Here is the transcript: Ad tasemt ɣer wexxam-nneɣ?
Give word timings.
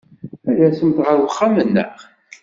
Ad 0.49 0.55
tasemt 0.71 0.97
ɣer 1.05 1.17
wexxam-nneɣ? 1.19 1.93